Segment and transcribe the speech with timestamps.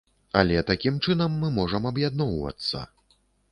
[0.39, 2.79] Але такім чынам мы можам аб'ядноўвацца.